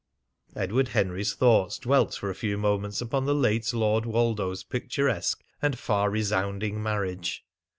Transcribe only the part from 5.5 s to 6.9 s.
and far resounding